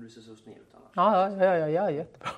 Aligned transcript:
Du 0.00 0.08
ser 0.08 0.20
så 0.20 0.36
sned 0.36 0.56
ut 0.56 0.74
annars. 0.74 0.92
Ja, 0.96 1.30
ja, 1.30 1.44
ja, 1.44 1.58
ja, 1.58 1.68
ja 1.68 1.90
jättebra. 1.90 2.30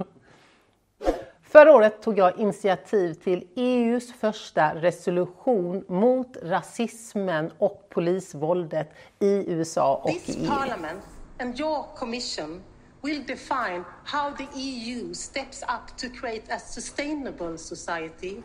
Förra 1.42 1.72
året 1.72 2.02
tog 2.02 2.18
jag 2.18 2.38
initiativ 2.38 3.14
till 3.14 3.48
EUs 3.56 4.12
första 4.12 4.74
resolution 4.74 5.84
mot 5.88 6.36
rasismen 6.42 7.52
och 7.58 7.86
polisvåldet 7.90 8.90
i 9.18 9.52
USA 9.52 10.00
och 10.04 10.10
i 10.10 10.18
This 10.18 10.36
EU. 10.36 10.46
Parliament 10.46 11.04
and 11.38 11.60
your 11.60 11.84
Commission 11.96 12.62
will 13.02 13.26
define 13.26 13.84
how 14.04 14.30
the 14.36 14.46
EU 14.54 15.14
steps 15.14 15.62
up 15.62 15.96
to 15.96 16.08
create 16.20 16.54
a 16.54 16.58
sustainable 16.58 17.58
society 17.58 18.42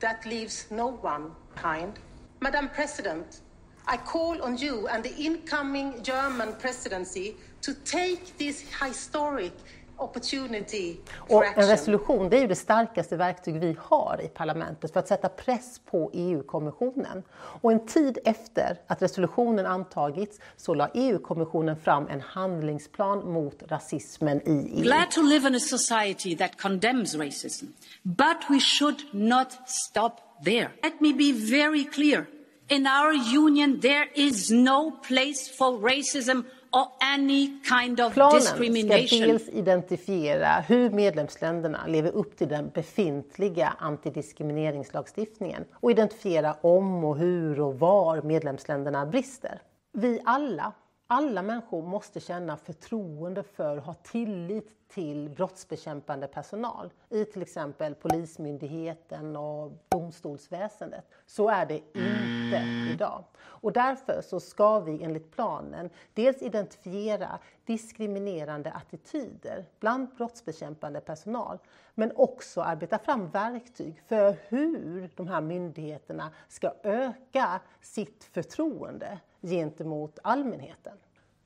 that 0.00 0.26
leaves 0.26 0.70
no 0.70 0.98
one 1.02 1.30
behind. 1.54 1.92
Madam 2.38 2.68
President, 2.74 3.42
I 3.88 3.96
call 4.06 4.42
on 4.42 4.56
you 4.56 4.88
and 4.88 5.04
the 5.04 5.14
incoming 5.22 6.02
German 6.02 6.54
presidency 6.60 7.34
to 7.60 7.72
take 7.84 8.38
this 8.38 8.64
historic 8.82 9.52
opportunity 10.02 10.96
for 11.28 11.36
Och 11.36 11.44
en 11.44 11.68
resolution 11.68 12.28
det 12.30 12.36
är 12.36 12.40
ju 12.40 12.46
det 12.46 12.56
starkaste 12.56 13.16
verktyg 13.16 13.60
vi 13.60 13.76
har 13.80 14.20
i 14.22 14.28
parlamentet 14.28 14.92
för 14.92 15.00
att 15.00 15.08
sätta 15.08 15.28
press 15.28 15.80
på 15.90 16.10
EU-kommissionen. 16.14 17.22
Och 17.32 17.72
en 17.72 17.86
tid 17.86 18.18
efter 18.24 18.80
att 18.86 19.02
resolutionen 19.02 19.66
antagits 19.66 20.38
så 20.56 20.74
la 20.74 20.88
EU-kommissionen 20.94 21.76
fram 21.76 22.08
en 22.08 22.20
handlingsplan 22.20 23.32
mot 23.32 23.62
rasismen 23.68 24.40
i 24.48 24.72
EU. 24.76 24.82
glad 24.82 25.10
to 25.10 25.22
live 25.22 25.48
in 25.48 25.54
a 25.54 25.60
society 25.60 26.36
that 26.36 26.56
condemns 26.56 27.14
racism, 27.14 27.66
but 28.02 28.36
we 28.50 28.60
should 28.60 29.02
not 29.12 29.68
stop 29.68 30.12
there. 30.44 30.70
Let 30.82 31.00
me 31.00 31.12
be 31.12 31.32
very 31.32 31.84
clear. 31.84 32.26
In 32.72 32.86
our 32.86 33.12
union, 33.12 33.80
there 33.80 34.08
is 34.14 34.50
no 34.50 34.90
place 34.90 35.56
for 35.58 35.78
racism 35.78 36.44
or 36.72 36.86
any 37.14 37.60
kind 37.68 38.00
of 38.00 38.14
Planen 38.14 38.40
ska 38.40 38.58
discrimination. 38.58 39.20
dels 39.20 39.48
identifiera 39.48 40.60
hur 40.68 40.90
medlemsländerna 40.90 41.86
lever 41.86 42.10
upp 42.10 42.36
till 42.36 42.48
den 42.48 42.70
befintliga 42.70 43.74
antidiskrimineringslagstiftningen 43.78 45.64
och 45.74 45.90
identifiera 45.90 46.56
om 46.60 47.04
och 47.04 47.16
hur 47.16 47.60
och 47.60 47.78
var 47.78 48.22
medlemsländerna 48.22 49.06
brister. 49.06 49.60
Vi 49.92 50.20
alla, 50.24 50.72
alla 51.12 51.42
människor 51.42 51.82
måste 51.82 52.20
känna 52.20 52.56
förtroende 52.56 53.42
för 53.42 53.76
och 53.76 53.82
ha 53.82 53.94
tillit 53.94 54.88
till 54.88 55.30
brottsbekämpande 55.30 56.26
personal 56.26 56.92
i 57.10 57.24
till 57.24 57.42
exempel 57.42 57.94
Polismyndigheten 57.94 59.36
och 59.36 59.72
domstolsväsendet. 59.88 61.04
Så 61.26 61.48
är 61.48 61.66
det 61.66 61.80
inte 61.94 62.92
idag. 62.92 63.24
Och 63.40 63.72
därför 63.72 64.22
så 64.22 64.40
ska 64.40 64.80
vi 64.80 65.02
enligt 65.02 65.30
planen 65.30 65.90
dels 66.14 66.42
identifiera 66.42 67.38
diskriminerande 67.64 68.72
attityder 68.72 69.64
bland 69.80 70.08
brottsbekämpande 70.16 71.00
personal 71.00 71.58
men 71.94 72.12
också 72.16 72.60
arbeta 72.60 72.98
fram 72.98 73.30
verktyg 73.30 74.02
för 74.08 74.36
hur 74.48 75.10
de 75.16 75.28
här 75.28 75.40
myndigheterna 75.40 76.30
ska 76.48 76.72
öka 76.82 77.60
sitt 77.80 78.24
förtroende 78.24 79.18
gentemot 79.42 80.18
allmänheten. 80.22 80.96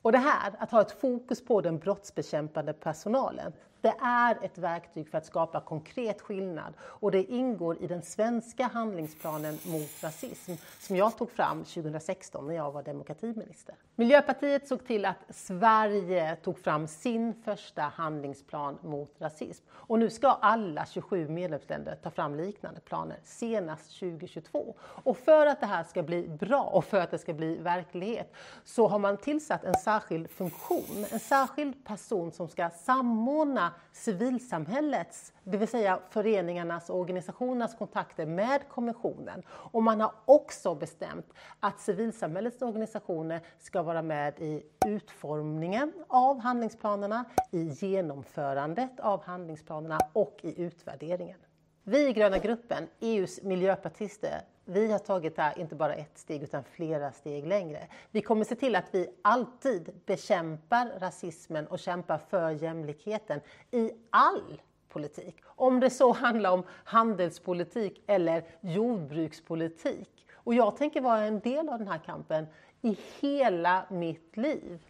Och 0.02 0.12
det 0.12 0.18
här, 0.18 0.52
att 0.58 0.70
ha 0.70 0.80
ett 0.80 1.00
fokus 1.00 1.44
på 1.44 1.60
den 1.60 1.78
brottsbekämpande 1.78 2.72
personalen, 2.72 3.52
det 3.86 3.94
är 4.02 4.38
ett 4.42 4.58
verktyg 4.58 5.08
för 5.08 5.18
att 5.18 5.26
skapa 5.26 5.60
konkret 5.60 6.20
skillnad 6.20 6.74
och 6.80 7.10
det 7.10 7.24
ingår 7.24 7.82
i 7.82 7.86
den 7.86 8.02
svenska 8.02 8.66
handlingsplanen 8.66 9.58
mot 9.64 10.02
rasism 10.02 10.52
som 10.78 10.96
jag 10.96 11.18
tog 11.18 11.30
fram 11.30 11.64
2016 11.64 12.46
när 12.46 12.54
jag 12.54 12.72
var 12.72 12.82
demokratiminister. 12.82 13.74
Miljöpartiet 13.94 14.68
såg 14.68 14.86
till 14.86 15.04
att 15.04 15.16
Sverige 15.28 16.36
tog 16.36 16.58
fram 16.58 16.86
sin 16.86 17.34
första 17.44 17.82
handlingsplan 17.82 18.78
mot 18.82 19.10
rasism 19.18 19.64
och 19.70 19.98
nu 19.98 20.10
ska 20.10 20.28
alla 20.28 20.86
27 20.86 21.28
medlemsländer 21.28 21.98
ta 22.02 22.10
fram 22.10 22.34
liknande 22.34 22.80
planer 22.80 23.16
senast 23.24 23.98
2022. 23.98 24.74
Och 24.80 25.16
för 25.16 25.46
att 25.46 25.60
det 25.60 25.66
här 25.66 25.84
ska 25.84 26.02
bli 26.02 26.28
bra 26.28 26.62
och 26.62 26.84
för 26.84 27.00
att 27.00 27.10
det 27.10 27.18
ska 27.18 27.34
bli 27.34 27.56
verklighet 27.56 28.32
så 28.64 28.88
har 28.88 28.98
man 28.98 29.16
tillsatt 29.16 29.64
en 29.64 29.74
särskild 29.74 30.30
funktion, 30.30 31.06
en 31.10 31.20
särskild 31.20 31.84
person 31.84 32.32
som 32.32 32.48
ska 32.48 32.70
samordna 32.70 33.72
civilsamhällets, 33.92 35.32
det 35.44 35.56
vill 35.56 35.68
säga 35.68 36.00
föreningarnas 36.10 36.90
och 36.90 36.98
organisationernas 36.98 37.74
kontakter 37.74 38.26
med 38.26 38.68
kommissionen. 38.68 39.42
Och 39.48 39.82
man 39.82 40.00
har 40.00 40.12
också 40.24 40.74
bestämt 40.74 41.32
att 41.60 41.80
civilsamhällets 41.80 42.62
organisationer 42.62 43.40
ska 43.58 43.82
vara 43.82 44.02
med 44.02 44.38
i 44.38 44.62
utformningen 44.86 45.92
av 46.08 46.40
handlingsplanerna, 46.40 47.24
i 47.50 47.62
genomförandet 47.62 49.00
av 49.00 49.24
handlingsplanerna 49.24 49.98
och 50.12 50.38
i 50.42 50.62
utvärderingen. 50.62 51.38
Vi 51.88 52.08
i 52.08 52.12
Gröna 52.12 52.38
gruppen, 52.38 52.88
EUs 53.00 53.42
miljöpartister, 53.42 54.40
vi 54.64 54.92
har 54.92 54.98
tagit 54.98 55.36
det 55.36 55.42
här 55.42 55.58
inte 55.58 55.74
bara 55.74 55.94
ett 55.94 56.18
steg 56.18 56.42
utan 56.42 56.64
flera 56.64 57.12
steg 57.12 57.46
längre. 57.46 57.88
Vi 58.10 58.22
kommer 58.22 58.44
se 58.44 58.54
till 58.54 58.76
att 58.76 58.84
vi 58.92 59.08
alltid 59.22 60.00
bekämpar 60.06 60.90
rasismen 60.98 61.66
och 61.66 61.78
kämpar 61.78 62.18
för 62.18 62.50
jämlikheten 62.50 63.40
i 63.70 63.90
all 64.10 64.62
politik. 64.88 65.36
Om 65.44 65.80
det 65.80 65.90
så 65.90 66.12
handlar 66.12 66.52
om 66.52 66.62
handelspolitik 66.68 68.02
eller 68.06 68.44
jordbrukspolitik. 68.60 70.26
Och 70.34 70.54
jag 70.54 70.76
tänker 70.76 71.00
vara 71.00 71.20
en 71.20 71.40
del 71.40 71.68
av 71.68 71.78
den 71.78 71.88
här 71.88 72.00
kampen 72.06 72.46
i 72.82 72.98
hela 73.20 73.86
mitt 73.90 74.36
liv. 74.36 74.86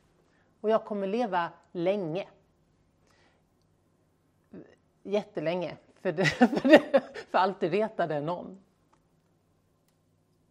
Och 0.61 0.71
jag 0.71 0.85
kommer 0.85 1.07
leva 1.07 1.51
länge. 1.73 2.29
Jättelänge. 5.03 5.77
För, 6.07 6.13
det, 6.13 6.27
för, 6.27 6.69
det, 6.69 7.03
för 7.31 7.39
alltid 7.39 7.71
retade 7.71 8.21
någon. 8.21 8.59